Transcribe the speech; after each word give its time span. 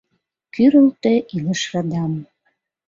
Кӱрылтӧ 0.53 1.13
илыш 1.35 1.61
радам. 1.71 2.13